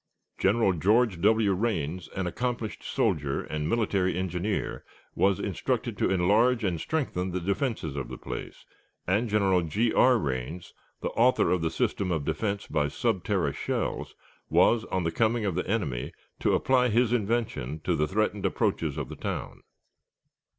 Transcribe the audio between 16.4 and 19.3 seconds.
apply his invention to the threatened approaches of the